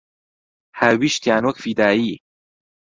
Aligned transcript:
هاویشتیان 0.79 1.43
وەک 1.45 1.57
فیدایی 1.63 2.13